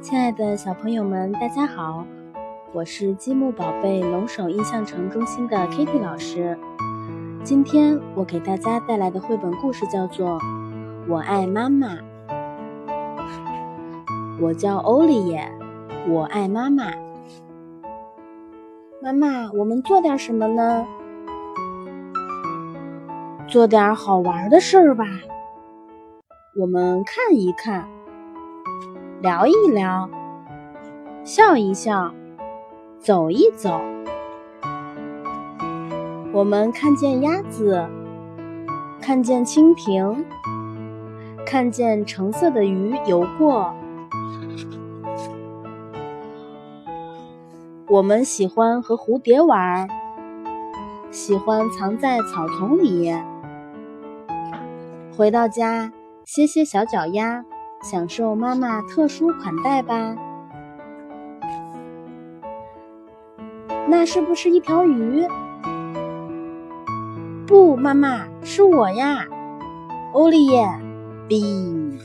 [0.00, 2.06] 亲爱的小朋友们，大家好，
[2.72, 6.56] 我是积木宝贝龙首印象城中心的 Kitty 老师。
[7.42, 10.40] 今天我给大家带来的绘本故事叫做
[11.08, 11.88] 《我爱妈妈》。
[14.40, 15.50] 我叫欧丽耶，
[16.08, 16.92] 我爱妈妈。
[19.02, 20.86] 妈妈，我们做点什么呢？
[23.48, 25.04] 做点好玩的事儿吧。
[26.56, 27.88] 我们看一看，
[29.20, 30.08] 聊一聊，
[31.24, 32.14] 笑一笑，
[33.00, 33.80] 走一走。
[36.32, 37.84] 我们看见鸭子，
[39.00, 40.24] 看见蜻蜓，
[41.44, 43.74] 看见橙色的鱼游过。
[47.88, 49.88] 我们喜欢和蝴蝶玩，
[51.10, 53.12] 喜欢藏在草丛里。
[55.16, 55.92] 回到家，
[56.24, 57.44] 歇歇小脚丫，
[57.82, 60.16] 享受妈妈特殊款待吧。
[63.88, 65.26] 那是不是一条鱼？
[67.46, 69.26] 不，妈妈，是我呀，
[70.12, 70.68] 欧丽叶
[71.28, 71.98] ，B。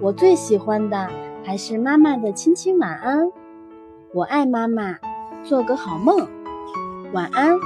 [0.00, 1.08] 我最喜欢的。
[1.44, 3.30] 还是妈妈的亲亲晚安，
[4.12, 4.98] 我爱妈妈，
[5.44, 6.28] 做个好梦，
[7.14, 7.58] 晚安。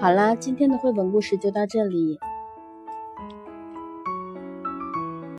[0.00, 2.18] 好了，今天的绘本故事就到这里。